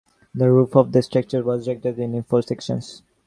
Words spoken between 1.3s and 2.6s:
was retractable in four